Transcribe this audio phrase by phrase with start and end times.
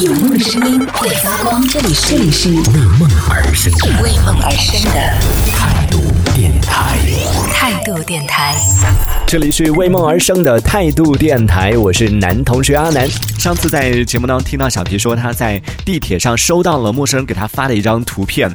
[0.00, 2.56] 有梦的声音会发光，这里是这里是为
[2.98, 4.92] 梦而生的为梦而生的
[5.52, 6.00] 态度
[6.34, 6.96] 电台。
[7.52, 8.56] 态度电台。
[9.26, 13.06] 这里是为梦而生的态度电台，我是男同学阿南。
[13.38, 18.50] 上次在节目当中听到小皮说他在地铁上收到了陌生人给他发的一张图片，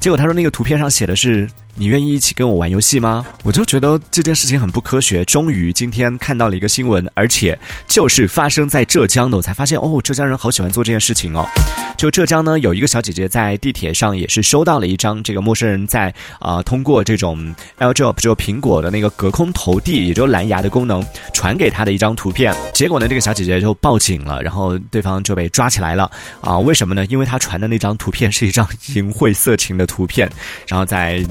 [0.00, 1.48] 结果他说那个图片上写的是。
[1.80, 3.24] 你愿意一起跟我玩游戏吗？
[3.42, 5.24] 我就觉得这件事情很不科学。
[5.24, 7.58] 终于今天看到了一个新闻，而且
[7.88, 11.48] 就是发生在浙江的，我才发现哦，浙江人好喜欢做这件事情哦。
[11.96, 21.02] 就浙江呢，有一个小姐姐在地铁上也是收到了一张这个陌生人在啊通过这种 AirDrop 就苹果的那个隔空投递，也就蓝牙的功能
[21.32, 22.54] 传给她的一张图片。
[22.74, 26.10] 结果呢，这个小姐姐就报警了，然后对方就被抓起来了
[26.42, 26.58] 啊？
[26.58, 27.06] 为什么呢？
[27.06, 30.30] 因为她传的那张图片是一张淫秽色情的图片，
[30.68, 31.24] 然后在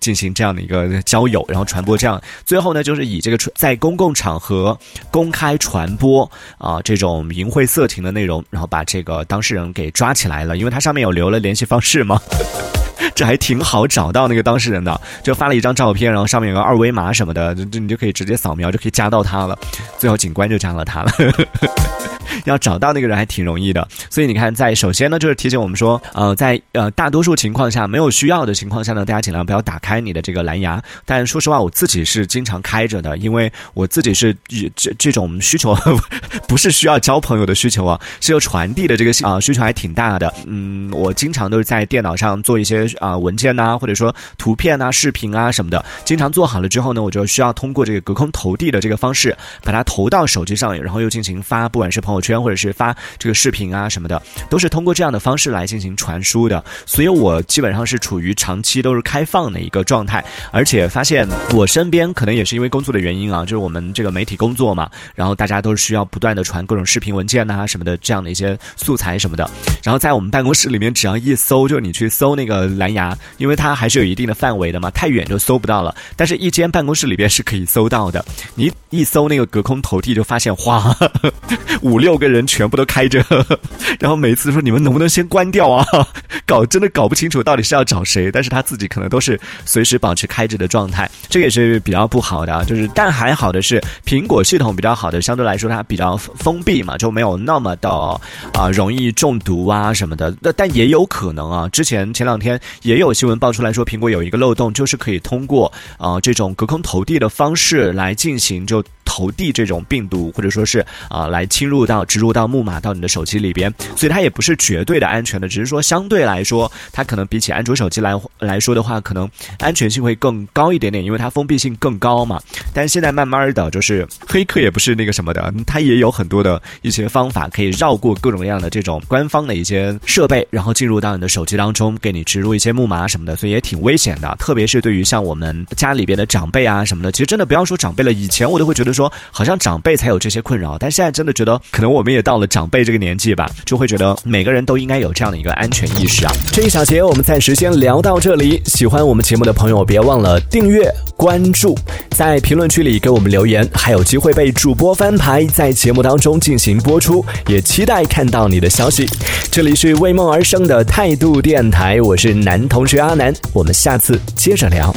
[0.00, 4.78] 进行这样的一个交友，然后传播这样，最后呢，就是以这个在公共场合
[5.10, 12.20] 公开传播啊这种淫秽色情的内容，然后把这个当事人给抓起来了，因为他上面有留了联系方式嘛，
[13.14, 19.58] 这还挺好找到那个当事人的，就发了一张照片，然后上面有个二维码什么的，就你就可以直接扫描就可以加到他了，
[19.98, 21.12] 最后警官就加了他了。
[22.44, 30.82] 要找到那个人还挺容易的，所以你看，在首先呢，就是提醒我们说，呃，在呃大多数情况下没有需要的情况下呢，大家尽量不要打开你的这个蓝牙。
[31.04, 34.36] 但说实话，我自己是经常开着的，因为我自己是
[34.74, 35.76] 这这种需求
[36.48, 40.32] 不是需要交朋友的需求啊，是要传递的这个啊需求还挺大的。
[40.46, 52.32] 嗯，我经常都是在电脑上做一些啊文件呐，或者说图片啊、视频啊什么的，经常做好了之后呢，我就需要通过这个隔空投递的这个方式，把它投到手机上，然后又进行发，不管是朋友圈。
[52.42, 54.20] 或者是发这个视频啊什么的，
[54.50, 69.48] 都是通过这样的方式来进行传输的，所以我基本上是处于长期都是开放的一个状态，而且发现我身边可能也是因为工作的原因啊，就是我们这个媒体工作嘛，然后大家都是需要不断的传各种视频文件呐什么的这样的一些素材什么的，
[69.82, 78.24] 然后在我们办公室里面，只要一搜，就你去搜那个蓝牙，因为它还是有一定的范围的嘛，太远就搜不到了，但是一间办公室里边是可以搜到的，
[78.54, 80.96] 你一搜那个隔空投递，就发现哗，
[81.82, 82.11] 五六。
[82.12, 83.24] 六个人全部都开着，
[83.98, 85.82] 然后每一次说你们能不能先关掉啊？
[86.44, 92.62] 搞真的搞不清楚到底是要找谁，但是他自己可能都是随时保持开着的状态，这也是比较不好的。
[92.66, 100.36] 就是但还好的是苹果系统比较好的，相对来说它比较封闭嘛，就没有那么的啊容易中毒啊什么的。
[100.40, 108.84] 那但也有可能啊，之前前两天也有新闻爆出来说，苹果有一个漏洞，就是可以通过啊这种隔空投递的方式来进行就。
[109.04, 122.40] 投递这种病毒，或者说是啊，来侵入到、植入到木马到你的手机里边，所以它也不是绝对的安全的，只是说相对来说，它可能比起安卓手机来来说的话，可能安全性会更高一点点，因为它封闭性更高嘛。
[122.72, 134.36] 但是现在慢慢的，就是黑客也不是那个什么的，它也有很多的一些方法可以绕过各种各样的这种官方的一些设备，然后进入到你的手机当中，给你植入一些木马什么的，所以也挺危险的。
[134.38, 139.12] 特别是对于像我们家里边的长辈啊什么的，其实真的不要说长辈了，以前我都会觉得说。
[139.30, 146.32] 好像长辈才有这些困扰，但现在真的觉得能我们也到了长辈这个年纪吧，就会觉得每个人都应该有这样的一个安全意识啊。
[146.50, 151.76] 这一小节我们暂时先聊到这里，喜欢我们节目的朋友别忘了订阅关注，
[152.10, 159.08] 在评论区里给我们留言，还有机会被主播翻牌，在节目当中进行播出，也期待看到你的消息。
[159.50, 164.94] 这里是为梦而生的态度电台，我是男同学阿南，我们下次接着聊。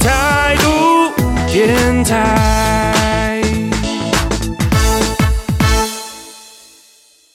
[0.00, 1.12] 态度
[1.52, 2.59] 电台。